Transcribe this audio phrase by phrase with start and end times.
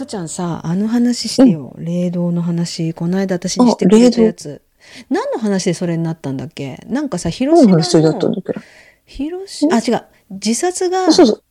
[0.00, 1.74] 福ちゃんさ、あの話してよ。
[1.76, 2.94] 霊道の話。
[2.94, 4.62] この間私にしてくれたやつ。
[5.10, 6.82] 何の話でそれになったんだっけ？
[6.86, 8.60] なんかさ、広島何の話だったんの、だっけ？
[9.04, 10.06] 広島、あ、違う。
[10.30, 11.08] 自殺が。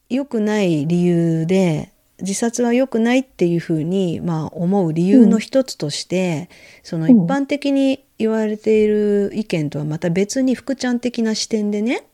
[0.10, 1.92] 良くない理由で、
[2.22, 6.50] 自殺は良くないっていうふうに、まあ、思う理由の一つとして、
[6.82, 12.08] その一うん般的に言われている意見とはまた別に福ちゃん的な視点でね、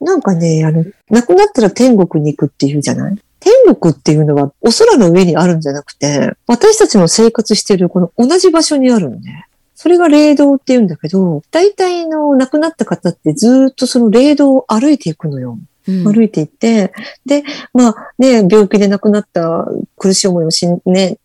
[0.00, 3.18] なんかね、あの、亡くなったら天国に行くっていうじゃない？
[3.44, 9.46] 天国っていうのはお空の上にあるんじゃなくて、私たちの生活してるこの同じ場所にあるのね。
[9.74, 15.58] それが霊道って言うんだけど、大体の亡くなった方ってずーっとその霊道を歩いていくのよ。
[15.86, 16.94] うん歩いていって、
[17.26, 17.44] で、
[17.74, 19.66] まあね、病気で亡くなった
[19.98, 21.18] 苦しい思いをし,、ね、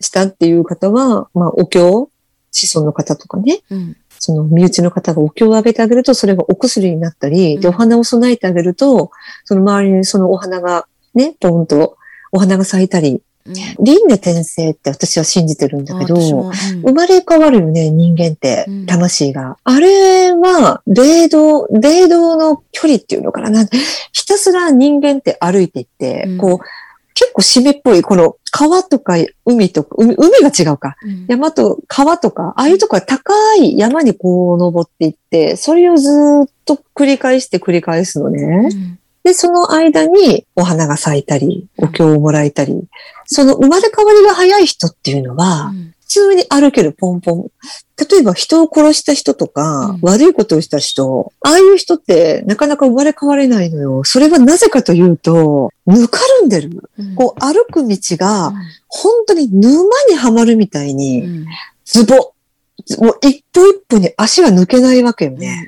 [0.00, 2.10] したっていう方は、まあお経、
[2.50, 9.10] 子孫の方とかね、うんその身内の方がお経をあげてあげると、それがお薬になったり、で、うんお花を備えてあげると、
[9.44, 11.96] その周りにそのお花がね、ポンと
[12.30, 13.54] お花が咲いたり、うん。
[13.54, 16.52] 輪廻転生って私は信じてるんだけど、うん。
[16.82, 19.58] 生まれ変わるよね、人間ってうん、魂が。
[19.64, 23.50] あれは、霊道、霊道の距離っていうのかな。
[23.50, 23.68] なん
[24.12, 26.38] ひたすら人間って歩いていって、うん。
[26.38, 26.58] こう、
[27.14, 30.96] 結構湿っぽい、この川とか海とか、海海が違うか。
[31.02, 31.26] うん。
[31.28, 38.70] 山と川とか、ああいうとこは高い山にこう登っていって、それをずーっと繰り返して繰り返すのね。
[39.24, 42.84] うんで、その間にお花が咲いたり、お経をもらえたり、
[43.26, 47.46] その生まれ変わりが早い人っていうのは、うん普通に歩けるポンポン。
[47.96, 54.04] 例えば人を殺した人とか、うん悪いことをした人、ああいう人ってなかなか生まれ変われないのよ。
[54.04, 56.90] それはなぜかというと、ぬかるんでる。
[56.98, 58.54] うんこう歩く道がうん
[58.88, 61.46] 本当に沼にはまるみたいに、うん
[61.86, 62.34] ズボ。
[62.98, 65.66] もう一歩一歩に足が抜けないわけよね。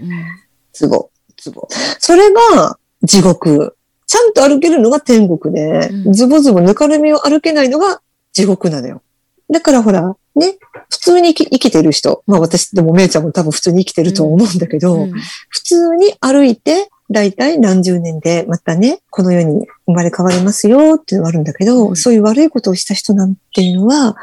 [0.74, 1.08] ズボ。
[1.38, 1.68] ズボ。
[1.98, 3.76] それが地獄。
[4.06, 6.12] ちゃんと歩けるのが天国で、うん。
[6.12, 8.00] ズボズボぬかるみを歩けないのが
[8.32, 9.02] 地獄なのよ。
[9.50, 10.56] だからほら、ね、
[10.90, 15.12] 普通に生きてる人、まあ私でもめいちゃんも多分普通に生きてるとは思うんだけど、うん。
[15.48, 21.96] 普通に歩いて、だいたい何十年でまたね、この世に生まれ変わりますよっていうのがあるんだけど、うん。
[21.96, 24.16] そういう悪いことをした人なんていうのは、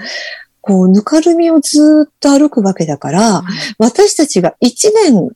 [0.62, 3.44] こう、ぬかるみをずっと歩くわけだから、
[3.78, 5.30] 私たちが1年、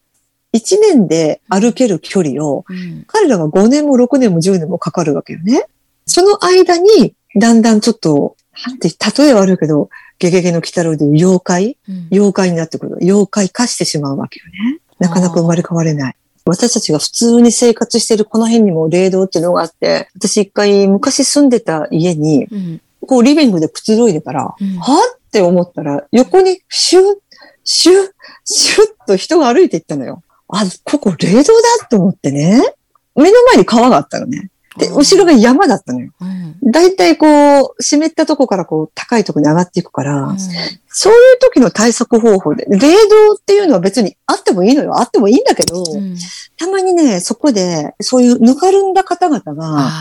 [0.56, 5.66] 1年で歩ける距離を、うん彼らは5年も6年も10年もかかるわけよね。
[6.06, 8.36] その間に、だんだんちょっと、
[8.66, 12.98] なんて、例えはあるけど、ゲゲゲの鬼太郎で妖怪うん妖怪になってくる。
[13.02, 14.80] 妖怪化してしまうわけよね。
[15.00, 16.16] なかなか生まれ変われない。
[16.46, 27.04] 私たちが普通に生活してるこの辺にも霊道っていうのがあって、私一回昔住んでた家に、うんこうリビングでくつろいでたら、うんはって思ったら、横にシュッ、
[27.64, 28.12] シュッ、
[28.46, 30.24] シュッと人が歩いていったのよ。
[30.50, 32.62] あ、ここ霊道だと思ってね。
[33.16, 34.50] 目の前に川があったのね。
[34.78, 36.12] で、後ろが山だったのよ。
[36.20, 40.38] うんだいたいこう、湿ったとこからこう、高いとこに上がっていくから、うん
[40.98, 44.98] そういう時の対策方法で、霊道っていうのは別にあってもいいのよ。
[44.98, 46.16] あってもいいんだけど、うん
[46.58, 49.92] たまにね、そこで、そういうぬかるんだ方々が、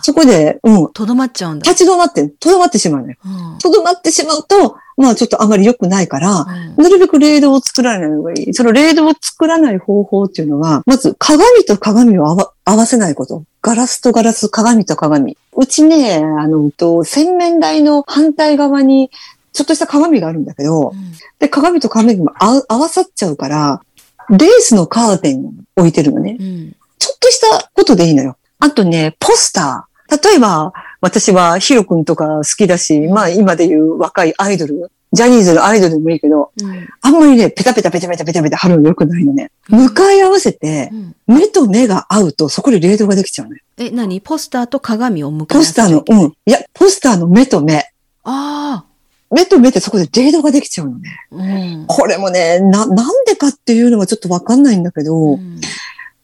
[0.00, 1.68] そこで、うん、とどまっちゃうんだ。
[1.68, 3.16] 立ち止まって、とどまってしまうのよ。
[3.24, 8.54] うんとどまってしまうと、まあちょっとあまり良くないから、うんなるべく霊道を作らない方がいい。
[8.54, 13.42] その霊道を作らない方法っていうのは、まず鏡と鏡を合わせないこと。
[13.60, 15.36] ガラスとガラス、鏡と鏡。
[15.56, 19.10] うちね、あの、と洗面台の反対側に、
[19.58, 20.92] ちょっとした鏡があるんだけど、
[21.40, 23.82] で、鏡と鏡が合わさっちゃうから、
[24.30, 26.36] レースのカーテンを置いてるのね。
[26.38, 28.36] うんちょっとしたことでいいのよ。
[28.58, 30.28] あとね、ポスター。
[30.28, 39.50] 例えば、私はヒロ君とか好きだし、まあ今で言う若いアイドル、ジャニーズのアイドルでもいいけど、うんあんまりね、ペタペタペタペタペタペタ貼るの良くないのね。
[39.70, 43.62] うん向かい合わせてう、ん目と目が合うと、そこで霊動ができちゃうのよ。
[43.76, 46.32] え、何ポスターと鏡を向かい合わせポスターの、うん。
[46.46, 47.90] いや、ポスターの目と目。
[48.24, 48.84] あ
[49.30, 51.20] 目と目ってそこで霊動ができちゃうのね。
[51.32, 51.36] あ。
[51.36, 51.42] う
[51.82, 51.84] ん。
[51.86, 55.60] これもね、な、なんでかっていうのはちょっとわかんないんだけど、うん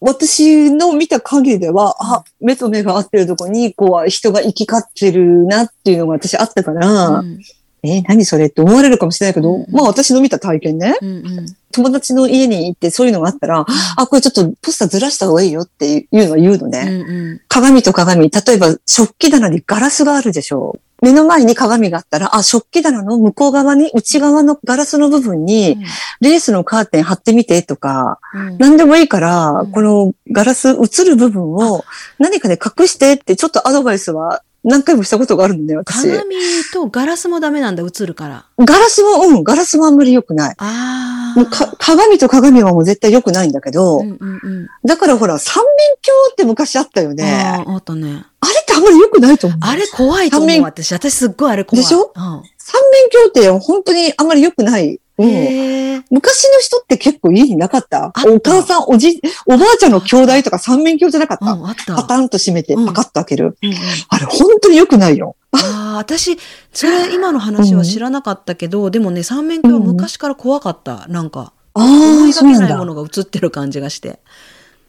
[0.06, 7.40] 私の見た限りでは、あ、目と目が合ってるとこに、こう、人が行き交ってるなっていうのが私あったから、うん
[7.84, 8.46] えー何それ？
[8.46, 9.66] って思われるかもしれないけど、うん。
[9.70, 11.46] まあ私の見た体験ね、うんうん。
[11.70, 13.66] 友達の家に行ってそういうのがあったら、
[13.96, 16.80] あ、これちょっとポスターずらした方がいいよっていうのは言うのね。
[16.80, 17.40] うんうん。
[17.46, 20.78] 鏡と鏡、例えば食器棚にガラスがあるでしょ。
[20.78, 20.80] う。
[21.04, 25.76] 目の前に鏡があったら、あ、食器棚の向こう側に、内側のガラスの部分に、
[26.22, 28.58] レースのカーテン貼ってみてとか、うん。
[28.58, 29.72] 何でもいいから、うん。
[29.72, 31.84] このガラス映る部分を
[32.18, 36.08] 何かで隠してってちょっとアドバイスは何回もしたことがあるんだよ、私。
[36.08, 36.36] 鏡
[36.72, 38.46] とガラスもダメなんだ、映るから。
[38.58, 40.54] ガラスも、うん、ガラスもあんまり良くない。
[40.58, 41.38] ああ。
[41.38, 44.68] もうか鏡と鏡はもう絶対良くないんだけど、うんうんうん。
[44.86, 45.72] だからほら、三面
[46.02, 47.24] 鏡って昔あったよね。
[47.24, 48.24] ああ、あったね。
[48.40, 49.58] あれってあんまり良くないと思う。
[49.62, 50.92] あれ怖いと思う、私。
[50.92, 51.82] 私すっごいあれ怖い。
[51.84, 52.12] でしょ？
[52.14, 52.42] うん。
[52.56, 55.00] 三面鏡って本当にあんまり良くない。
[55.16, 58.12] うん昔の人って結構家になかった？
[58.26, 61.94] お母さん、おじ、おばあちゃんの兄弟とか三面鏡じゃなかった、うん、あった。
[61.94, 63.56] パタンと閉めてうんパカッと開ける。
[63.62, 63.76] うんうん
[64.08, 65.36] あれ本当に良くないよ。
[65.52, 66.36] ああ、私、
[66.72, 71.06] それ今の話は知らなかったけど、でもね、三面鏡は昔から怖かった。
[71.08, 72.76] なんか、あ思あ、いがけない。
[72.76, 74.18] ものが映ってる感じがして。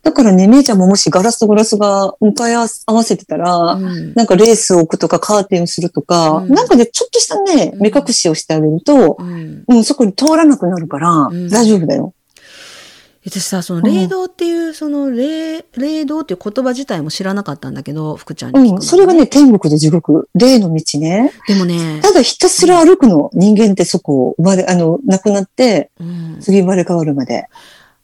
[0.06, 4.14] だからね、めいちゃんももしガラスとガラスが向かい合わせてたら、うん。
[4.14, 6.54] なんかレースを置くとかカーテンをするとか、うん。
[6.54, 9.64] なんかね、ちょっとしたね、うん目隠しをしてあげると、うん。
[9.68, 11.50] うん、そこに通らなくなるから、ん。
[11.50, 12.14] 大丈夫だよ。
[13.26, 21.32] 私さ、その霊道っていう、その霊、霊道っていう言葉自体も知らなかったんだけど、福ちゃんに聞くのうん、それがね、天国で地獄、霊の道ね。
[21.48, 27.48] でもね、ただひたすら歩くの、人間ってそこを生まれ、あの、亡くなって、うん、次生まれ変わるまで。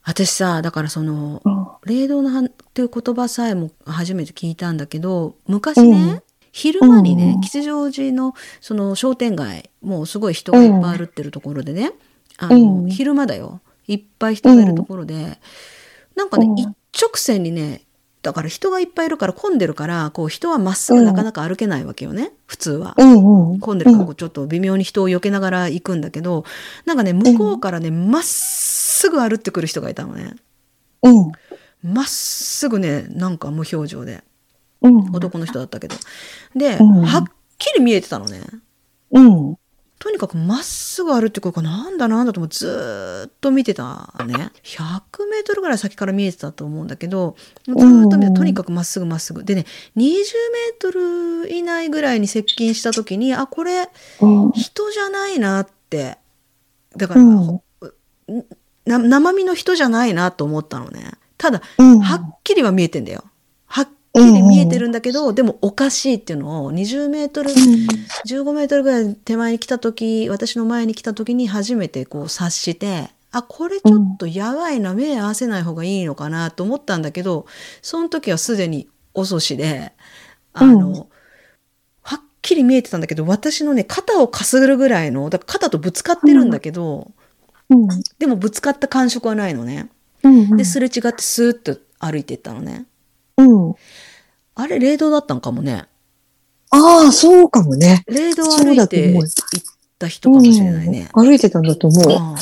[0.03, 6.21] 私さ、だからその、うん霊道のっていう言葉さえも初めて聞いたんだけど、昔ね、うん。
[6.51, 7.41] 昼間にね、うん。
[7.41, 11.91] 吉祥寺のその商店街、もうすごい人がいっぱい歩ってるところでね、
[12.37, 12.89] あの、うん。
[12.89, 13.61] 昼間だよ。
[13.87, 15.39] いっぱい人がいるところで、
[16.15, 16.57] なんかね、うん。
[16.57, 16.67] 一
[17.01, 17.81] 直線にね、
[18.21, 22.93] だから人がいっぱいいるから混んでるから、こう人はまっすぐなかなか歩けないわけよね、普通は。
[22.95, 26.45] 混んでるからこうちょっと微妙に人を避けながら行くんだけど、
[26.85, 30.35] なんかね、向こうからね、まっすぐ歩ってくる人がいたのね。
[31.01, 31.31] うん。
[31.83, 34.23] まっすぐねなんか無表情で。
[34.81, 35.11] うん。
[35.13, 35.95] 男の人だったけど。
[36.55, 37.01] で、うん。
[37.01, 37.23] はっ
[37.57, 38.41] きり見えてたのね。
[39.11, 39.57] うん。
[39.99, 44.51] とにかくまっすぐ歩ってくるからなんだなんだと思ってずーっと見てたね。
[44.63, 47.35] 100メートルぐらい先から見えてたと思うんだけど
[47.65, 48.33] ずーっと見てうん。
[48.33, 49.43] とにかくまっすぐまっすぐ。
[49.43, 50.23] でね20メー
[50.79, 53.89] トル以内ぐらいに接近した時にあこれ
[54.21, 54.51] うん。
[54.53, 56.17] 人じゃないなって。
[56.97, 57.21] だから、
[58.85, 61.11] 生身の人じゃないなと思ったのね
[61.41, 61.99] ただうん。
[61.99, 63.23] はっきりは見えてんだよ。
[63.65, 77.47] はっきり見えてるんだけど、でもおかしいっていうのを20メートル、15メートルぐらい手前に来た時、私の前に来た時に初めてこう察して、あ、これちょっとやばいな、目合わせない方がいいのかなと思ったんだけど、
[77.81, 79.93] その時はすでに遅しで、
[80.53, 81.05] あの、うん
[82.03, 87.11] はっきり見えてたんだけど、私のね、肩をかするぐらいの、だから肩とぶつかってるんだけど、
[87.69, 87.87] うん。
[88.19, 89.89] でもぶつかった感触はないのね。
[90.23, 90.57] うん。
[90.57, 92.85] で、すれ違ってスーッと歩いていったのね。
[93.37, 93.75] うん。
[94.55, 95.85] あれ、霊道だったんかもね。
[96.69, 98.03] ああ、そうかもね。
[98.07, 99.25] 霊道歩いて行っ
[99.99, 101.09] た人かもしれないね。
[101.13, 102.05] うん歩いてたんだと思う。
[102.11, 102.35] あ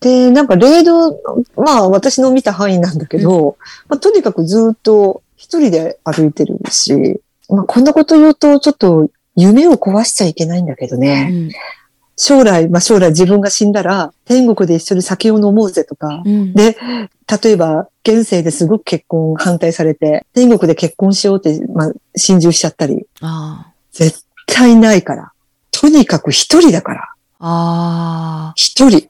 [0.00, 1.12] で、なんか、霊道、
[1.56, 3.56] まあ、私の見た範囲なんだけど、
[3.88, 11.28] まあ、とにかくずっと一人で歩いてるし、まあ、こんなこと言うと、ちょっと、夢を壊しちゃいけないんだけどあね。
[11.30, 11.50] うん
[12.16, 16.76] 将来、まあ、将来自分が死んだら、天国で一緒に酒を飲もうぜとか、うんで、
[17.42, 25.32] 例えば、現世ですごく結婚反対されて、天国で結婚しようって、まあ、心中しちゃったり、あ絶対ないから。
[25.70, 27.00] とにかく一人だから。
[27.40, 28.50] あ。
[28.50, 29.08] あ一人。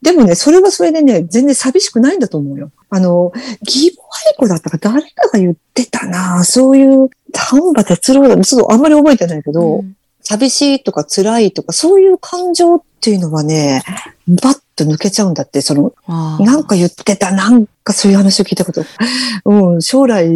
[0.00, 2.70] でもね、それはそれでね、全然寂しくないんだと思うよ。
[2.88, 9.52] あの、義母愛子だったか誰かが言ってたなそういう、丹波哲郎だ、ちょっとあんまり覚えてないけあ。
[9.52, 9.97] ど、うん
[10.28, 13.82] 寂しいとか辛いとか、そういう感情っていうのはね、
[14.28, 18.84] バッと抜けちゃうんだって、その、なんか言ってた、なんかそういう話を聞いたこと。
[19.46, 20.28] うん、将来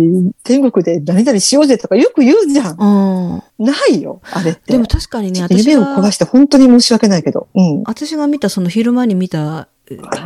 [0.44, 3.42] 天国で何々しようぜとかよく言うじゃん。
[3.58, 3.66] うん。
[3.66, 4.72] ないよ、あれって。
[4.72, 7.48] でも確かにね、私夢を壊が、して本当に申し訳ないけど。
[7.54, 7.82] うん。
[7.84, 9.68] 私が見た、その昼間に見た、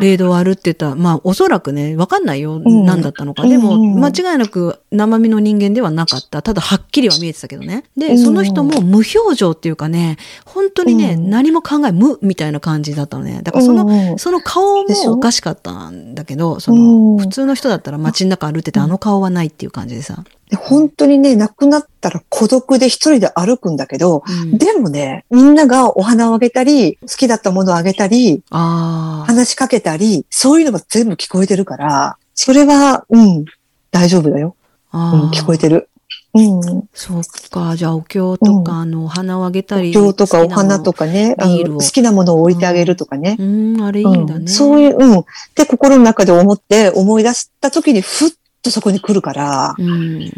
[0.01, 3.47] 霊道あるってた、まあ、おそらくね、わかんないよ、ん何だったのか。
[3.47, 6.43] でも、うん間違いなく生身の人間ではなかった。
[6.43, 7.85] ただ、はっきりは見えてたけどね。
[7.97, 13.41] で、うんその人も無表情っていうかね、本当にね、うん何も考え、無みたいな感じだったのね。
[13.43, 20.25] だから、その、その顔もおかしかったんだけど、そうんの、普通の人だったら街の中歩いてて、あの顔はないっていう感じでさ。
[20.51, 28.43] で本当にね、亡くなったら孤独で一人で歩くんだけど、うんでもね、みんながお花をあげたり、好きだったものをあげたり。
[28.51, 33.45] 話しかけたり、そういうのが全部聞こえてるから、それは、うん、
[33.91, 34.55] 大丈夫だよ。
[34.93, 35.89] うん、聞こえてる。
[36.35, 36.89] うん。
[36.93, 37.77] そうか。
[37.77, 39.93] じゃあ、お経とか、あの、お花をあげたり。
[39.93, 43.37] 今日とかお花とかね、あ好きなものを置いてあげるとかね。
[43.39, 44.41] うん、あれいいんだね。
[44.41, 45.25] うん、そういう、うん。
[45.55, 48.31] で、心の中で思って思い出した時にふっ
[48.63, 50.33] とそこに来るから、うん。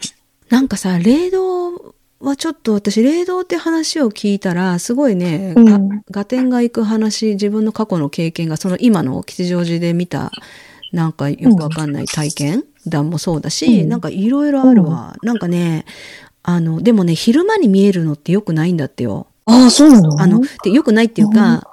[0.48, 10.32] なんかさ、霊道はちょっと私、霊道って話を聞いたら、すごいね、がうん合点が行く話、自分の過去の経験が、その今の吉祥寺で見た、
[10.92, 15.16] なんかよくわかんない体験談もそうだし、うんなんかいろいろあるわ。
[15.22, 15.84] なんかね、
[16.42, 19.26] あの、でもね、昼間に見えるのってよくないんだってよ。
[19.44, 20.20] ああ、そうなの？
[20.20, 21.68] あの、でよくないっていうか、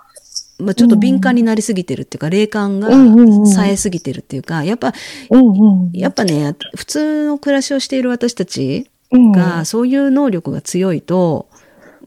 [0.57, 4.93] まあ、ちょっと敏感になりすぎてるっていうか、霊感がうんうんうん冴えすぎてるっていうか、やっぱ、
[5.29, 5.91] うんうん。
[5.91, 11.47] やっぱね、普通の暮らしをしている私たち、が、そういう能力が強いと、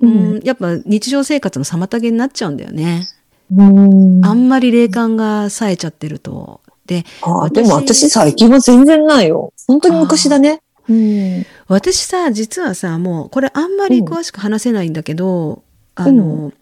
[0.00, 3.08] うん、やっぱ日常生活の妨げになっちゃうんだよね。
[3.54, 4.24] うん。
[4.24, 6.60] あんまり霊感が冴えちゃってると。
[6.86, 9.52] で、あでも私最近は全然ないよ。
[9.66, 10.60] 本当に昔だね。
[10.88, 11.46] うん。
[11.66, 15.62] 私さ、実はさ、もう、これあんまり詳しく話せないんだけど、
[15.94, 16.52] あの、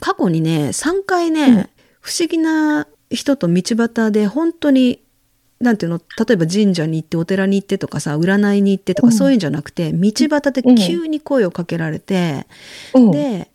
[0.00, 1.68] 過去にね、3回ね、うん。
[2.00, 5.02] 不思議な人と道端で本当に、
[5.60, 9.12] なんていうの、例えば神社に行ってお寺に行ってとかさ、占いに行ってとか、うん。
[9.12, 12.46] そういうんじゃなくて、道端で急に声をかけられて、
[12.94, 13.50] うん、で、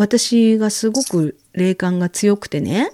[0.00, 2.90] 私がすごく霊感が強くてね、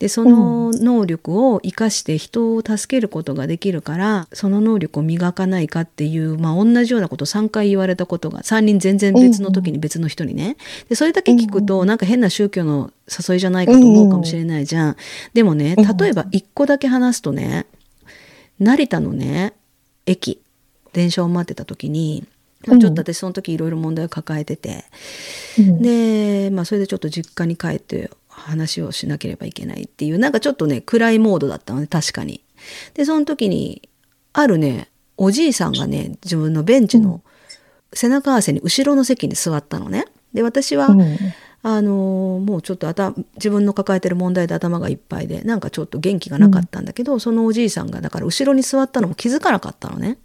[0.00, 10.56] で、その能力を活かして人を助けることができるから、その能力を磨かないかっていう、まあ同じようなことを3回言われたことが、3人全然別の時に別の人にね。
[10.88, 14.96] で、それだけ聞くと、なんか変な宗教の誘いじゃないかと思うかもしれないじゃん。
[15.34, 17.66] でもね、うん例えば1個だけ話すとね、
[18.58, 19.52] 成田のね、
[20.06, 20.40] 駅、
[20.92, 22.24] 電車を待ってた時に、
[22.66, 24.84] まあちょっと私その時いろいろ問題を抱えてて、
[25.58, 32.42] うん、で、まあ、それでちょっと実家に帰って話をしなければいけないっていうなんかちょっとね暗いモードだったのね確かに。
[32.94, 33.88] でその時に
[34.32, 37.22] あるねおじいさんがね自分のベンチの
[37.92, 40.06] 背中合わせに後ろの席に座ったのね。
[40.34, 41.16] で私は、うん
[41.62, 50.18] あのーもうちょっと頭自分の抱えてる問題で頭がいっぱいでなんかちょっと元気がなかったんだけど、そのおじいさんがだから後ろに座ったのも気づかなかったのね。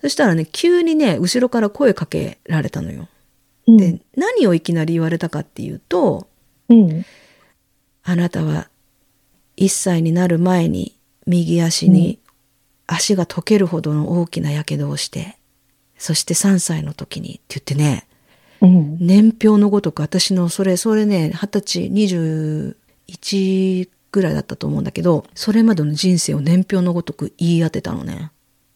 [0.00, 3.08] そしたらね急にね後ろから声かけられたのよ。
[3.66, 6.26] うんで何をいきなり言われたかっていうと
[6.68, 7.04] うん
[8.02, 8.68] 「あなたは
[9.56, 12.18] 1歳になる前に右足に
[12.88, 15.36] 足が溶けるほどの大きなやけどをして
[15.96, 18.06] そして3歳の時に」って言ってね
[18.60, 28.31] うん年表のごとく私のそれそれね二十歳21ぐらいだったと思うんだけどそれまでの人生を年表のごとく言い当てたのね。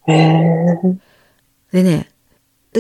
[0.07, 2.09] でね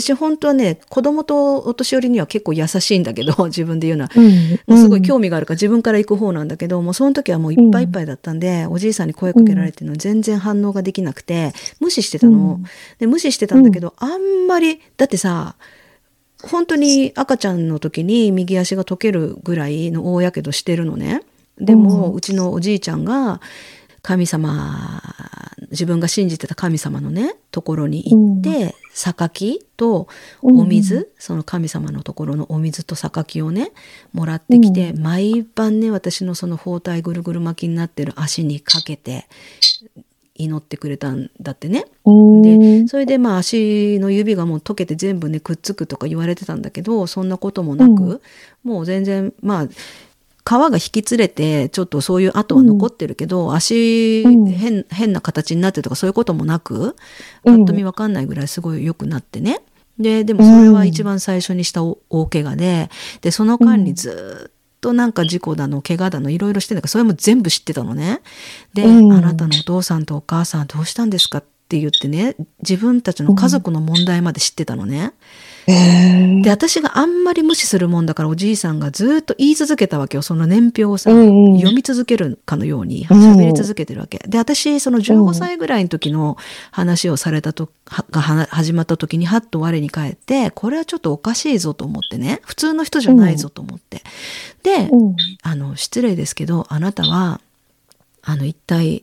[0.00, 4.11] 私本当はね子供とお年寄りには結構優しいんだけど 自分で言うのは。
[4.14, 4.26] うん
[4.66, 12.56] もうすごい興味があるから自分から行く方なんだけど、もうその時はもういっぱいいっぱいだったんで、おじいさんに声かけられてるのに全然反応ができなくて、無視してたの。
[12.59, 12.64] うん。
[12.99, 15.54] で、無視してたんだけど、あんまり、だってさ、
[16.42, 21.23] 本当に赤ちゃんの時に右足が溶けるぐらいの大やけどしてるのね。
[21.59, 22.14] でも、うん。
[22.14, 23.40] うちのおじいちゃんが、
[24.06, 25.02] 神様、
[25.72, 30.06] 自分が信じてた神様のね、ところに行って、榊と
[30.42, 33.72] お水、その神様のところのお水と榊をね
[34.12, 39.26] もらってきて、毎晩ね私のその包帯ぐるぐる巻きになってる足にかけて
[40.36, 41.86] 祈ってくれたんだってね。
[42.04, 42.42] うん。
[42.42, 48.20] でそれでまあ足の指がもう溶けて全部ねくっつくとか言われてたんだけどそんなこともなく、うん。
[48.62, 49.68] もう全然まあ
[50.46, 56.94] 皮が引きつれてちょっとそういう跡は残ってるけど、足うん変変な形になってるとかそういうこともなく
[57.44, 59.60] うんぱっと見わかんないぐらいすごい良くなってね。
[59.98, 62.90] ででもそれは一番最初にした大大怪我で
[63.22, 68.20] でその間にずっとなんか事故だの怪我だのいろいろしてんだからそれも全部知ってたのね。
[68.72, 74.98] で、うんあなたのお父さんとお母さんどうしたんですかって言ってね自分たちの家族の問題まで知ってたのね。
[74.98, 75.12] へえ。
[75.66, 80.23] で私があんまり無視するもんだからおじいさんがずっと言い続けたわけよ。
[80.23, 81.56] その年表をさ、うんうん。
[81.56, 83.32] 読み続けるかのようにうん。
[83.35, 84.18] 喋り続けてるわけ。
[84.28, 86.37] で私その15歳ぐらいの時の
[86.70, 92.40] 話をされたとはがは始まった時にはっと我に返ってこれはちょっとおかしいぞと思ってね。
[92.44, 94.02] 普通の人じゃないぞと思って。
[94.62, 95.16] で、うん。
[95.42, 97.40] あの失礼ですけどあなたは
[98.23, 99.02] あの一体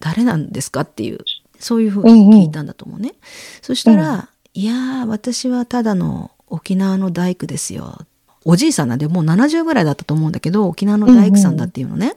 [0.00, 1.18] 誰なんですかっていう
[1.58, 3.14] そういうふうに聞いたんだと思うね。
[3.62, 7.96] そしたら、いやー私はただの沖縄の大工ですよ。
[8.44, 12.16] おじいさんなんでもう70ぐらいだったと思うんだけど沖縄の大工さんだっていうのね。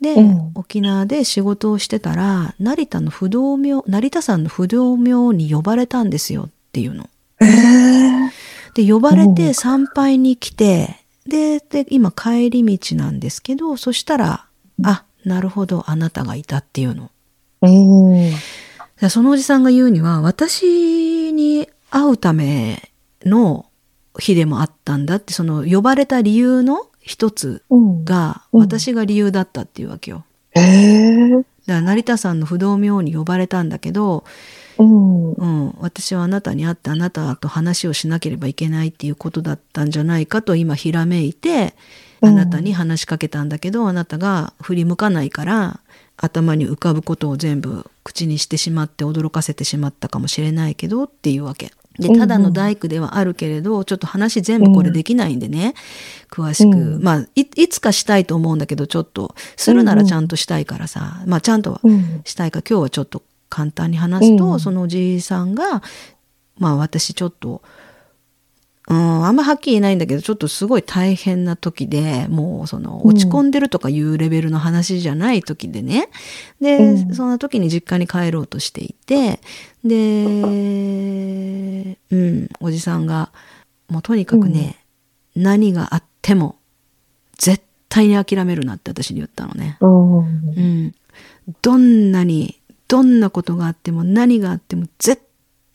[0.00, 7.10] で、うん沖縄で仕事をしてたら成田の不動明成田山の不動明に呼ばれたんですよっていうの。
[7.40, 8.30] へえ。
[8.72, 14.46] で呼ばれうんて参拝に来て、でで今帰り道なんですけどそしたら
[14.82, 17.10] 「あなるほどあなたがいた」っていうの。
[17.60, 18.30] うん。
[19.00, 22.90] でそのおじさんが言うには私に会うため
[23.24, 23.66] の
[24.18, 28.04] 日でもあったんだってその呼ばれた理由の一つうん。
[28.04, 30.24] がうん私が理由だったっていうわけよ。
[30.52, 31.30] へえ。
[31.30, 34.24] だから成田さんの不動明に呼ばれたんだけど、
[34.78, 35.32] うん。
[35.32, 41.74] うん、私はあなたに会ってあなたと話をしなければいけないっていうことだったんじゃないかと今ひらめいて
[42.20, 45.80] あなたに話しかけたんだけど、あなたが振り向かないから
[46.16, 51.72] 頭に浮かぶことを全部口にしてしまって驚かせてしまったかもしれないけどっていうわけ。
[51.98, 55.74] でただの大工ではあるけれど、ちょっと話全部これできないんでね、
[56.30, 57.02] 詳しく、うん。
[57.02, 62.20] まあいいつかしたいと思うんだけどちょっとするならちゃんとしたいからさ、まあちゃんとはうん。
[62.24, 62.60] したいか。
[62.60, 64.60] 今日はちょっと簡単に話すと、うん。
[64.60, 65.82] そのおじいさんが
[66.58, 67.62] まあ私ちょっと、
[68.88, 76.08] うん、あんまはっきり言えないんだけど、ちょっとすごい大変な時で、もうその落ち込んでるとかいうレベルの話じゃない時でね。
[76.60, 79.40] で、うんそんな時に実家に帰ろうとしていて、
[79.84, 79.96] で、
[82.10, 83.32] うん、おじさんが、
[83.88, 84.78] もうとにかくね、
[85.34, 86.56] 何があっても、
[87.38, 89.78] 絶対に諦めるなって私に言ったのね。
[89.80, 90.18] うん。
[90.18, 90.94] うん。
[91.60, 95.20] どんなに、どんなことがあっても何があっても絶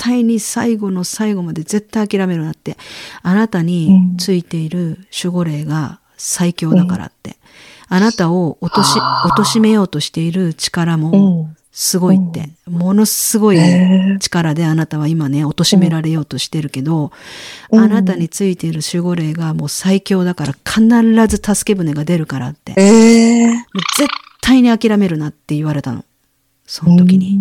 [0.01, 2.75] 対に最後の最後まで絶対諦めるなって。
[3.22, 7.38] あなたについている守護霊が最強だからって。
[7.88, 11.10] あなたを落とし、あー貶めようとしている力うも
[11.43, 11.58] ん。
[11.72, 12.50] すごいって。
[12.65, 13.60] ものすごい
[14.20, 17.12] 力であなたは今ね、貶められようとしてるけど、
[17.70, 20.81] うんあなたについている守護霊がもう最強だから必
[21.27, 22.74] ず助け舟が出るからって。
[22.74, 24.10] 絶
[24.41, 26.03] 対に諦めるなって言われたの。
[26.65, 27.39] その時に。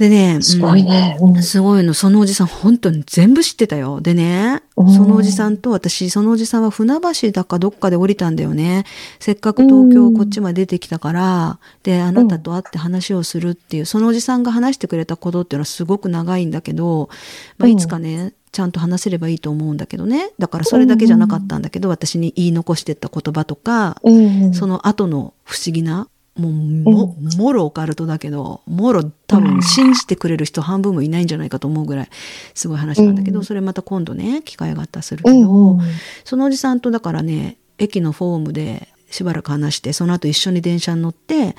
[0.00, 1.16] うんでね、すごいね。
[1.20, 1.94] ううんんすごいの。
[1.94, 4.00] そのおじさん本当に全部知ってたよ。
[4.00, 8.84] でね、うんそのおじさんと私、そのおじさんは船橋だかどっかで降りたんだよね。
[9.18, 17.08] せっかく東京こっちまで出てきたから、で、あなたと会って話をするっていう、そのおじさんが話してくれたことっていうのはすごく長いんだけど、
[17.58, 20.30] まあ、うんいつかね、ちゃんと話せればいいと思うんだけどね。
[20.38, 24.54] だからそれだけじゃなかったんだけど、私に言い残してった言葉とか、うん。
[24.54, 32.08] その後の不思議な、もう、も、もろオカルトだけど、もろ多分信じてくれる人半分もいないんじゃないかと思うぐらい、
[32.54, 35.80] すごい話なんだけど、うんそれまた今度ね、機会があったらするけうど、ん。
[36.24, 41.56] そのおじさんとだからね、駅のフォームでしばらく話して、その後一緒に電車に乗って、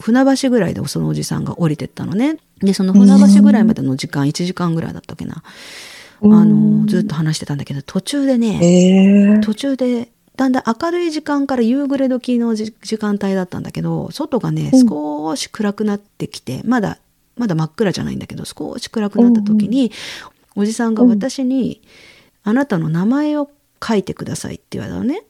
[0.00, 2.36] 船橋ぐらいでそのおじさんが降りてったのね。
[2.60, 5.42] で、その船橋ぐらいまでの時間、1時間ぐらいだったっけな。
[6.22, 16.98] あの、ずっと話してたんだけど、途中でね、ええ途中でだんだん明るい時間から夕暮れ時のじ時間帯だったんだけど外がねうん少し暗くなってきて、まだ
[17.36, 19.92] まだ真っ暗じゃないんだけど少し暗くなった時に、
[20.54, 21.82] おじさんが私に、
[22.44, 23.50] あなたの名前を
[23.86, 25.22] 書いてください」って言われたのね。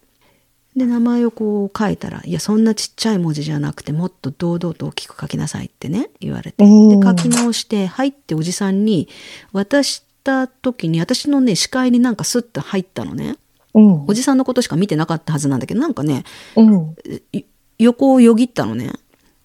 [0.76, 9.08] で名前をこう書いたら「いやそんなちっちゃい文字じゃなくてもっと堂々と大きく書きなさい」ってね言われてうんで書き直して「はい」っておじさんに
[9.52, 13.36] 渡した時に私のね視界になんかスッと入ったのね。
[13.76, 14.14] うんお。
[14.14, 16.24] じさんのことしか見てなかったはずなんだけどなんかね
[16.56, 16.96] うん。
[17.32, 17.44] い
[17.78, 18.92] 横をよぎったのね。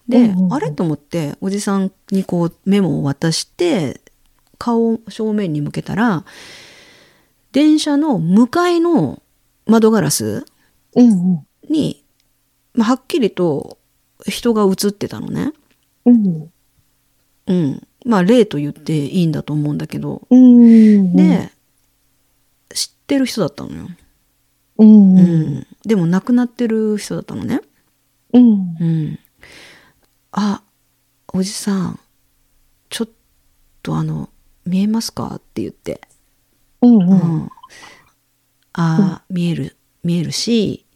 [0.08, 0.72] で、うんうんうんあれ？
[0.72, 4.00] と思っておじさんにこうメモを渡して
[4.58, 6.24] 顔を正面に向けたら
[7.52, 9.22] 電車の向かいの
[9.66, 10.44] 窓ガラス
[10.96, 11.46] うん。
[11.70, 12.04] に、
[12.74, 13.78] まあ、はっきりと
[14.26, 15.52] 人が映ってたのね。
[16.04, 16.50] うん。
[17.46, 17.86] うん。
[18.04, 20.26] まあ霊と言っていいんだと思うんだけど。
[20.30, 21.16] うん。
[21.16, 21.50] で、
[22.74, 23.88] 知ってる人だったのよ。
[24.84, 25.18] うん。
[25.18, 25.58] ううん。
[25.58, 25.66] ん。
[25.86, 27.60] でも亡くなってる人だったのね。
[28.32, 28.76] うん。
[28.80, 29.18] うん。
[30.32, 30.62] あ、
[31.32, 32.00] おじさん、
[32.90, 33.08] ちょっ
[33.82, 34.30] とあの、
[34.64, 36.00] 見えますかって言って。
[36.82, 36.96] うん。
[36.96, 37.36] ううん。
[37.44, 37.50] ん。
[38.74, 40.86] あ、見える、見えるし、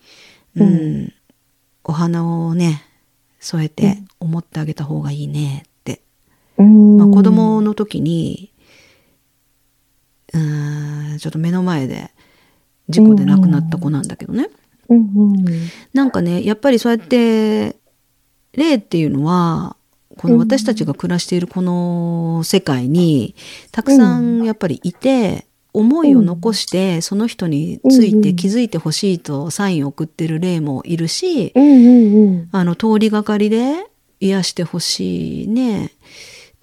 [0.56, 1.12] うん、うん
[1.84, 2.82] お花をね、
[3.40, 6.02] 添えうてん思ってあげた方がいいねって。
[6.58, 6.98] うん。
[6.98, 8.52] まあ、子供の時に、
[10.32, 12.10] うーん、ちょっと目の前で
[12.88, 14.48] 事故で亡くなった子なんだけどね。
[14.88, 14.98] うん。
[14.98, 15.00] う
[15.32, 15.44] ん。
[15.92, 17.76] なんかねやっぱりそうやって
[18.52, 19.76] 霊っていうのは
[20.16, 23.34] この私たちが暮らしているこの世界に
[23.70, 31.52] たくさんやっぱりいて、思いを残してその人について気づいてほしいとサインを送ってる霊もいるし。
[32.52, 33.86] あの通りがかりで
[34.20, 35.90] 癒してほしいね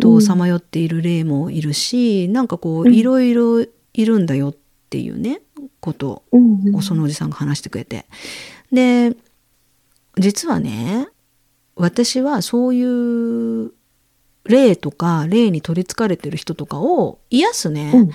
[0.02, 4.56] とさまよっている霊もいるし、なんかこううんいろいろいるんだよっ
[4.90, 5.42] ていうね
[5.80, 6.76] ことうん。
[6.76, 8.06] をそのおじさんが話してくれて
[8.72, 9.16] で
[10.18, 11.08] 実はね
[11.76, 12.84] 私はそうい
[13.66, 13.72] う
[14.46, 18.12] 霊とか霊に取りつかれてる人とかを癒すね、うん。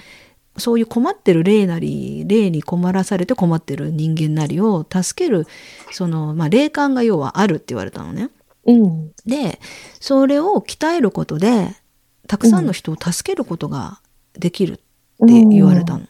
[0.59, 5.47] そういう困ってる霊なり霊に困らされて困ってる人間なりを助ける
[5.93, 8.31] その、まあ、霊感が要はあるって言われたのね。
[8.67, 9.13] うん。
[9.27, 9.61] で
[10.01, 11.75] それを鍛えることで
[12.27, 14.01] たくさんの人を助けることが
[14.35, 14.81] できる
[15.21, 16.07] 言われたの。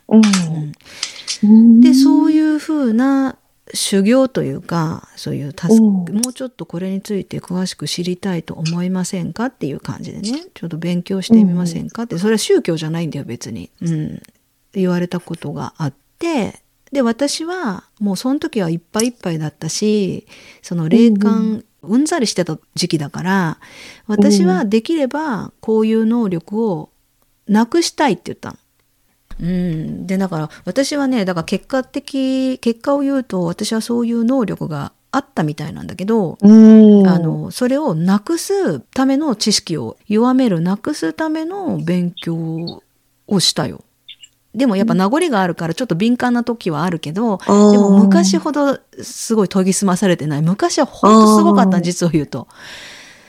[1.81, 3.37] でそういうふうな
[3.75, 5.83] 修行というかそういう助け、うん。
[5.83, 14.23] もうちょっとこれについて詳しく知りたいと思いませんかっていう感じでねちょっと勉強してみませんかってそれは宗教じゃないんだよ別に、うん、
[14.73, 16.61] 言われたことがあって
[16.93, 20.27] で私はもうその時はいっぱいいっぱいだったし
[20.63, 23.59] その霊感うんざりしてた時期だから
[24.07, 26.91] 私はできればこういう能力を
[27.47, 28.59] なくしたいって言ったの。
[29.41, 37.07] うん、でだから私はねだから結果的結果を言うと私はそういう能力があったみたいなんだけど、うん。
[37.09, 42.83] あ、のそれをなくすための知識を弱めるなくすための勉強
[43.27, 43.85] をしたよ。
[44.55, 50.43] でもやっぱ名残があるからちょっと敏感な時はあるけど、ででも昔ほどすごい研ぎ澄まされてない。
[50.43, 52.49] 昔はほんとすごかった実を言うと。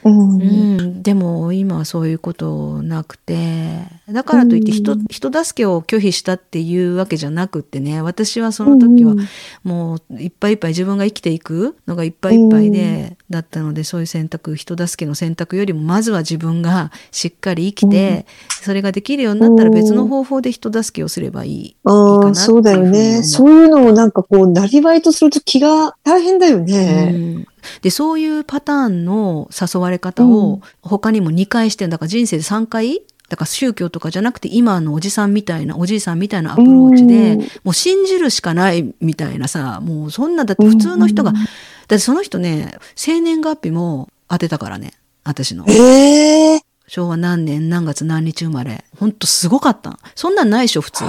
[0.04, 0.42] うん。
[0.42, 9.28] うん、でも今はそういうことなくてだからといって人,、うん人助けを拒否したっていうわけじゃなくってね私はその時はうん
[9.64, 18.26] もういっぱいいっぱい自分が生きていくのがいっぱいいっぱいで、だったのでそういう選択人助けの選択よりもまずは自分がしっかり生きて、
[18.62, 21.52] それができるようになったら別の方法で人助けをすればいい。
[21.52, 23.20] いいかあなあ、そうだよね。
[23.20, 27.46] うそういうのをなんかこう、なりわいとすると気が大変だようね。
[27.60, 37.41] んでそういうパターンの誘われ方を他にも2回してんだから人生で3回だから宗教とかじゃなくて今のおじさんみたいなおじいさんみたいなアプローチで、うん。
[37.63, 41.41] もう信じるしかないみたいなさもうそんなだって普通の人が、うんだ
[41.95, 44.93] ってその人ね生年月日も当てたからね
[45.24, 45.65] 私の。
[45.67, 48.84] ええ昭和何年何月何日生まれ。
[49.00, 50.00] ほんとすごかった。
[50.15, 51.04] そんなんないでしょ普通。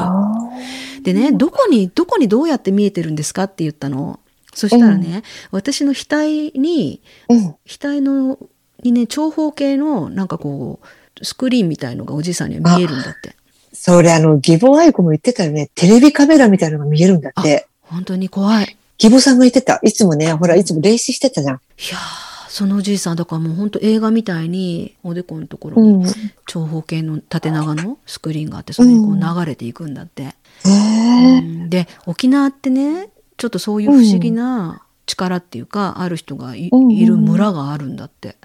[1.02, 4.20] でね、どこに、どこにどうやって見えてるんですかって言ったの。
[4.60, 6.22] そしたらね、私の額
[6.58, 7.54] に、うん。
[7.66, 8.38] 額の、
[8.82, 13.34] にね、長方形の、なんかこう、スクリーンみたいのがおじいさんには見えるんだって。
[13.72, 15.70] それあの、義母愛子も言ってたよね。
[15.74, 17.66] テレビカメラみたいなのが見えるんだって。
[17.80, 18.64] 本当に怖い。
[18.64, 19.80] い義母さんが言ってた。
[19.82, 21.54] いつもね、ほら、いつも霊視してたじゃん。
[21.54, 26.00] やー、そのおじいさん、だからもう本当映画みたいに、おでこのところうん。
[26.00, 26.12] に
[26.46, 30.34] 長方形の縦長のスクリーンがあって、それにこう流れていくんだって。
[30.66, 33.08] ええうんで沖縄ってね
[33.40, 38.36] ちょっとそういう不思議な力っていうか、ある人がい,、る村があるんだって。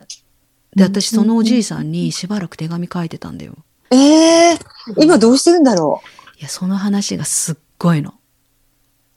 [0.74, 3.56] でうん私そのおじいさんにしばらく手紙書いてたんだよ。
[3.92, 4.60] ええ
[4.98, 6.02] 今どうしてるんだろ
[6.40, 8.14] いやその話がすっごいの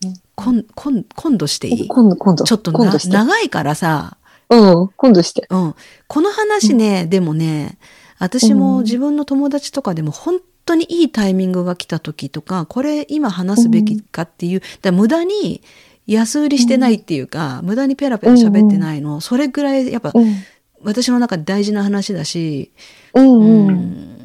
[0.05, 0.15] うん。
[0.35, 1.89] こんこん今度していい？
[1.89, 2.45] 今度、今度。
[2.45, 3.15] ちょっとな今度して。
[3.15, 4.17] 長いからさ、
[4.51, 5.47] うん、今度して。
[5.51, 5.75] うん、
[6.09, 7.79] この話ね、でもね
[8.19, 15.63] 私も自分の友達とかでも本当にいいタイミングが来た時とかこれ今話すべきかっていう、だ無駄に
[16.07, 20.35] 安売りしてないっていうか、無駄にペラペラ喋ってないの、それぐらいやっぱうん。
[20.81, 22.71] 私の中で大事な話だし、
[23.13, 23.75] うん、ううん。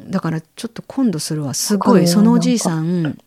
[0.08, 3.18] んだからちょっと今度するわすごいそのおじいさん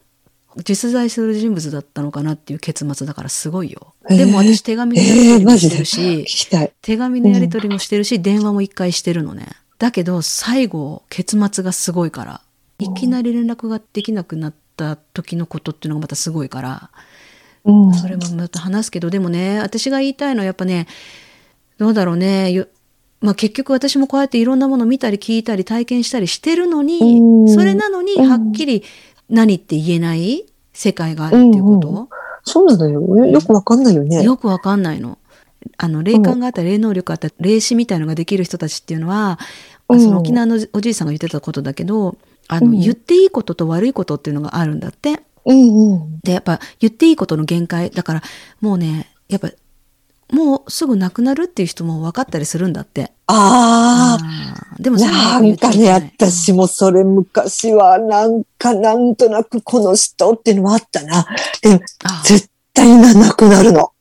[0.63, 3.93] 実在する人物だったのかなっていう結末だからすごいよ。
[4.10, 6.71] でも私手紙のやり取りもしてるし、聞きたい。
[6.82, 9.47] 手紙のやり取りもしてるし、電話も一回してるのね。
[9.77, 12.41] だけど最後結末がすごいから
[12.80, 16.90] いきなり連絡ができなくなった時のことっていうのがまたすごいから
[17.66, 17.94] うん。
[17.94, 20.88] それもまた話すけどでもね私が言いたいのはやっぱね
[21.78, 22.68] どうだろうねよ
[23.20, 28.84] まあ、結局私もこうやっていろんなもの見たり聞いたり体験したりしてるのにうんそれなのにうんはっきり
[29.28, 32.08] 何って言えない世界があるっていうこと、うん
[32.48, 33.02] そうなのよ。
[33.02, 34.24] よよくわかんないよね。
[34.24, 35.18] よくわかんないの。
[35.78, 39.38] あの霊感があったり霊能力があったり霊視みたいのができる人たちっていうのは、
[39.90, 45.20] うんその沖縄のおじいさんが言ってたことだけどあの、うん言っていいことと悪いことっていうのがあるんだって。
[45.46, 46.20] うんうん。
[46.24, 48.22] でやっぱ言っていいことの限界だから
[48.60, 49.50] もうねやっぱ
[50.32, 53.12] もうすぐ亡くなるっていう人も分かったりするんだって。
[53.28, 54.82] ああ。
[54.82, 61.26] でもなんかね、私もそれ昔はなんかなんとなくこの人っていうのはあったな。
[61.62, 63.92] で、あー絶対ななくなるの。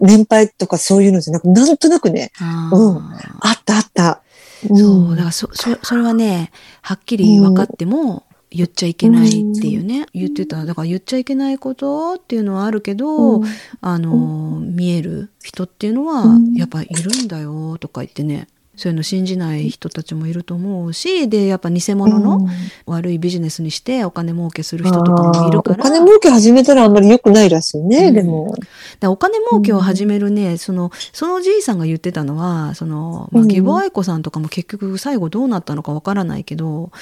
[0.00, 2.96] 年配とかそういうのじゃなく、なんとなくね、うん
[3.40, 4.22] あったあった。
[4.66, 6.50] そう、だからそ、そ、それはね、
[6.82, 10.64] はっきり分かっても言っちゃいけないっていうね、言ってた。
[10.64, 13.44] だから言っちゃいけないことっていうのはあるけど、うん。
[13.80, 16.54] あの、見える人っていうのはうん。
[16.54, 22.48] やっぱいるんだよとか言ってね、そういうの信じない人たちもいると思うし、で、やっぱ偽物の
[22.86, 25.84] 悪いビジネスにしてお金儲けする人とかもいるから。
[25.84, 28.14] あーお金儲け始めたらあんまり良くないらしいね、うん。
[28.14, 28.54] でも。
[29.00, 33.48] でお金儲けを始めるね、そのそのおじいさんが言ってたのはその、まあ、うん。
[33.48, 36.92] 義母愛子さんとかも結局最後どうなったのかわからないけど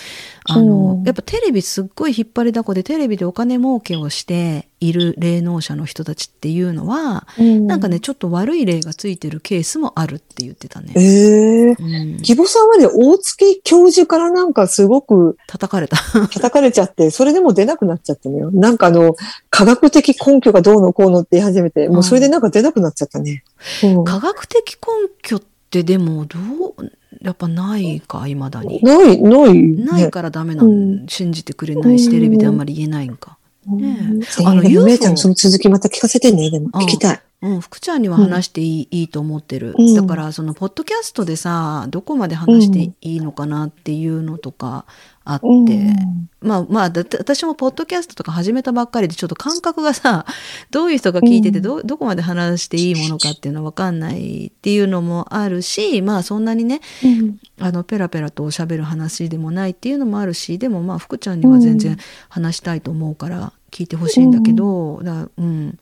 [0.48, 1.02] あの、う。
[1.02, 10.92] んやっぱテレビすっごい引っ張りだこでテレビでお金儲けをしている霊能者の人たちっていうのは、なんかねちょっと悪い霊がついてるケースもあるって言ってたね。
[10.96, 15.96] ええうん、義母さんはね、大月教授からなんかすごく叩かれた。
[16.28, 18.50] 叩かれちゃって、それでも出なくなっちゃったのよ。
[18.52, 19.16] なんかあの、
[19.50, 23.44] 科学的根拠がどうのこうのって言い始めて、もうそれでなんか出なくなっちゃったね。
[23.84, 26.74] うん科学的根拠ってでもどう
[27.20, 28.80] やっぱないかいまだに。
[28.82, 29.84] ない、ない、ね。
[29.84, 30.70] ないからダメなん、う
[31.04, 33.38] ん信じてくれないしテレビであんまり言えないんか。
[33.66, 36.70] ねえあの、あのでも UFO めいちゃんその続きまた聞かせてね、でも。
[36.72, 37.20] うん聞きたい。
[37.46, 39.74] ううん、福ちゃんには話していい,、いいと思ってる。
[39.78, 39.94] うん。
[39.94, 44.84] だから、その、ポッドキャストでさ、どこまで話していいのかなっていうのとか
[45.24, 46.28] あって、うん。
[46.40, 50.26] まあまあ、私もポッドキャストとか始めたばっかりで、ちょっと感覚がさ、
[50.70, 51.62] どういう人が聞いてて、うん。
[51.62, 57.38] ど、どこまで話していいものかっていうのはわかんないっていうのもあるし、まあそんなにね、うん。
[57.60, 61.96] あの、ペラペラと喋る話でもないっていうのもあるし、でもまあ、福ちゃんには全然
[62.28, 65.78] 話したいと思うから、聞いてほしいんだけど、だうん。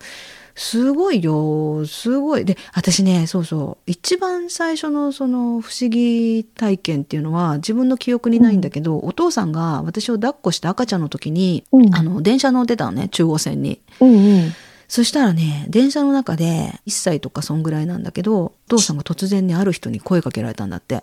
[0.54, 1.84] すごいよ。
[1.86, 2.44] すごい。
[2.44, 3.90] で、私ね、そうそう。
[3.90, 13.80] 一番最初のその不思議体験っていうのは自分の記憶にないんだけど、お父さんが私を抱っこして赤ちゃんの時に、うんあの、電車乗ってたのね、中央線に。
[14.00, 14.52] うんうん
[14.86, 21.02] そしたらね、電車の中で1歳とかそんぐらいなんだけど、お父さんが突然にある人に声かけられたんだって。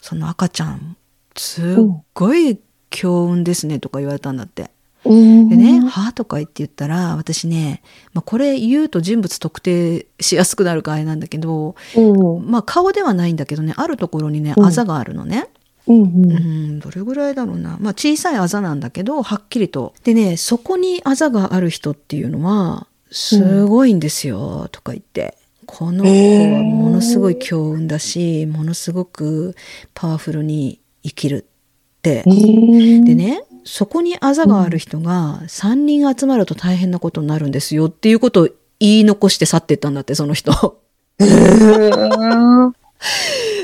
[0.00, 0.96] その赤ちゃん、
[1.34, 1.74] すっ
[2.14, 4.70] ごい強運ですねとか言われたんだって。
[5.08, 15.48] うんでね、はとか言って言ったら、私ね、まあ、これ言うと人物特定しやすくなるかあれなんだけど、うんまあ顔ではないんだけどね、あるところにね、うんあざがあるのね。
[15.88, 17.76] うんううんん、どれぐらいだろうな。
[17.80, 19.94] まあ小さいあざなんだけど、はっきりと。
[20.02, 25.36] でね、そこにあざがある人っていうのは、すごいんですよ、とか言って。
[25.66, 29.54] この子はものすごい強運だし、ものすごく
[29.94, 32.22] パワフルに生きるって。
[32.26, 38.48] うんでね、そこにあざがある人が3人集まると大変なことになるんですよっていうことを
[38.78, 40.78] 言い残して去ってったんだって、その人。
[41.18, 42.72] うん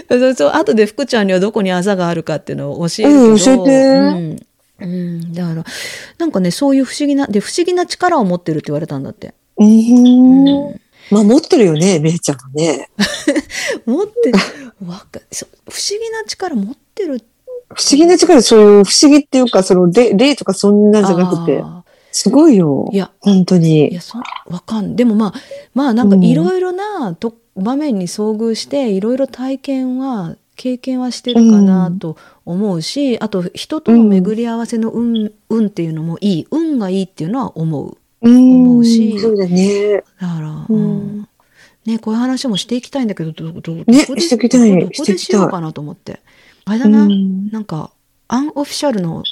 [0.09, 3.25] そうそう、後で福ちゃんにはどこにあざがあるかっていうのを教えるけど。
[3.31, 4.37] うん教えてうん。
[4.81, 5.65] うん、だから、
[6.19, 9.35] なんかね、そういう不思議な、で、不思議な力を持ってるって言われたんだって。
[9.57, 10.45] うん
[11.11, 12.89] まあ持ってるよね、めいちゃんはね。
[13.87, 14.33] 持って、
[14.85, 17.23] わか、そう不思議な力持ってる
[17.75, 22.95] 不思議な力、そういう不思議っていうか、その、で、霊とかそんなんじゃなくて、あすごいよー。
[22.95, 23.95] いや、本当いに。
[23.95, 25.35] や、そ、わかん、でもまあ、
[25.75, 36.47] まあなんかいろいろなと、場面に遭遇して、いろいろ体験は、経験はしてるかなと思うし、あと人との巡り合わせの運、運っていうのもいい。
[36.51, 37.97] 運がいいっていうのは思う。
[38.21, 40.05] うん思うしそうだね。
[40.21, 41.29] だから、ううんん。
[41.87, 46.21] ね、こういう話もしていきたいんだけど、ど、ど、どねこでしていきたいどこでしようかなと思って。
[46.65, 47.93] あれだな、うんなんか、
[48.29, 49.25] アンオフィシャルの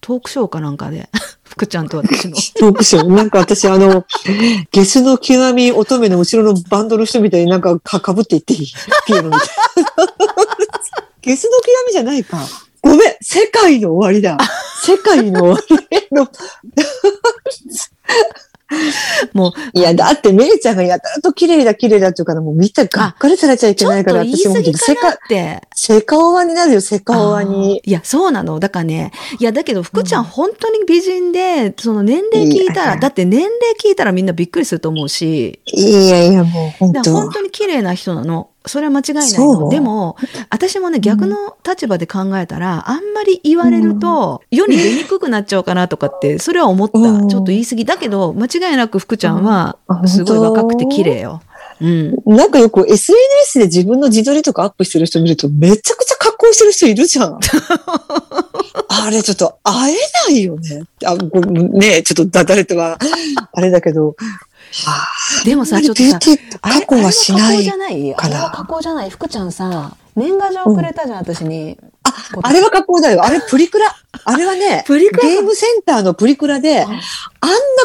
[0.00, 1.08] トークショーかなんかで、
[1.44, 2.36] 福ちゃんと私の。
[2.58, 3.08] トークショー。
[3.08, 4.04] なんか私、あの、
[4.70, 8.66] ゲスの極み乙女の後ろのバンドの人みたいになんかかかぶっていっていい
[9.06, 9.40] ピエロみたいな。
[11.22, 12.38] ゲスの極みじゃないか。
[12.82, 14.36] ごめん、世界の終わりだ。
[14.82, 16.28] 世界の終わりの。
[19.32, 25.62] もう、いや、だって、めいちゃんがやたらと綺麗だ、綺麗だっていうから、もう見たらがっかりされちゃいけないから、と言い過ぎ世界かな、って。
[25.74, 27.80] セカオワになるよ、セカオワに。
[27.84, 28.58] いや、そうなの。
[28.60, 37.32] だからね、いや、だけど、福ちゃん、本当に美人で、その年齢聞いたら、だって年齢聞いたらみんなびっくりすると思うし、いやいや、もう本だから本当。
[37.34, 38.50] 当に綺麗な人なの。
[38.66, 39.68] それは間違いないの。
[39.68, 40.16] でも、
[40.50, 46.98] 私もね、逆の立場で考えたら、あんまり言われると、世に出にくくなっちゃうかなとかって、それは思った。
[46.98, 47.84] うんちょっと言い過ぎ。
[47.84, 51.40] だけど、間違いなく福ちゃんはう、んすごい若くて綺麗よ。
[51.80, 52.16] うん。
[52.26, 57.38] なんかよく SNS で自分の自撮りとかアップしてる人見るとめちゃくちゃ格好してる人いるじゃん。
[58.88, 59.96] あれちょっと会え
[60.28, 60.82] ないよね。
[61.04, 62.98] あごねちょっとだ誰とは、
[63.52, 64.08] あれだけど。
[64.08, 65.08] は
[65.42, 66.18] あ、でもさ、ちょっとさ、
[66.60, 67.76] 加工はしないあれは加工じゃ。
[67.76, 69.10] ないかなあれは加工じゃない。
[69.10, 71.78] 福ちゃんさ、年賀状くれたじゃん、私に。
[72.02, 73.24] あ、あれは加工だよ。
[73.24, 73.94] あれプリクラ。
[74.24, 75.28] あれはね、プリクラ？
[75.28, 76.98] ゲームセンターのプリクラで、あんな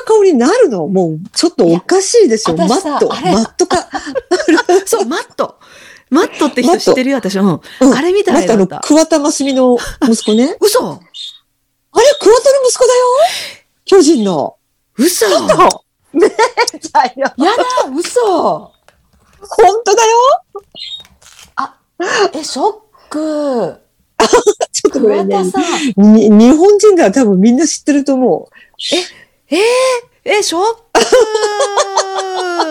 [0.05, 0.87] 顔になるの？
[0.87, 2.57] もうちょっとおかしいですよ。
[2.57, 3.09] マット。
[3.09, 3.87] マットか。
[4.85, 5.59] そう、マット。
[6.09, 7.37] マットって人知ってるよ、私。
[7.37, 7.61] うん。
[7.81, 8.67] うんあれみたマットあの。
[8.67, 10.57] 桑田真澄の息子ね？
[10.59, 13.01] 嘘あれ、桑田の息子だよ？
[13.85, 14.55] 巨人の。
[14.97, 15.47] 嘘やね
[16.73, 17.27] え、ちゃんよ。
[17.27, 17.35] だ
[17.95, 18.73] 嘘本
[19.85, 20.09] 当だよ？
[22.33, 22.75] え、ショッ
[23.09, 23.79] ク。
[24.71, 25.59] ちょっとこれね桑田、さ
[26.01, 26.13] ん。
[26.13, 28.55] に日本人では多分みんな知ってると思う。
[29.49, 29.59] えー、
[30.39, 30.61] え、ショッ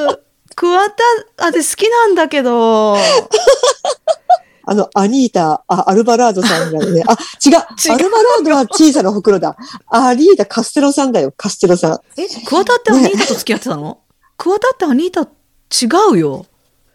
[0.07, 0.25] ク。
[0.59, 2.97] 桑田、あ、で好きなんだけど。
[4.67, 7.13] あの、アニータ、あ、アルバラードさんがね、あ、
[7.47, 9.57] 違う、違うアルバラードは小さなほくろだ。
[9.87, 12.21] アリータ・カステロさんだよ、カステロさん。
[12.21, 14.01] え、桑田ってアニータと付き合ってたの、
[14.37, 16.47] 桑田ってアニータ違うよ。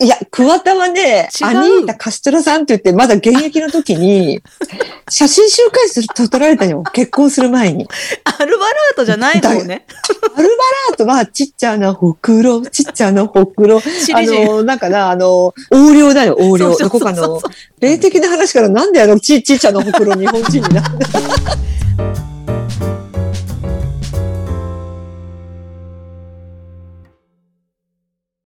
[0.03, 4.41] いや、桑田はね、アニータ・カステロさんって言って、まだ現役の時に、
[5.09, 7.87] 写真集会すると撮られたよ、結婚する前に。
[8.25, 9.85] アルバラートじゃないのね。
[10.35, 13.77] アルバラードはちっちゃなほくろ、ちっちゃなほくろ。
[13.77, 14.21] あ。
[14.21, 16.75] の、なんかな、あの、横領だよ、横領。
[16.75, 17.41] どこかの、
[17.79, 21.05] 霊的な話からなんであのち、ちっちゃなほくろ日本人になって。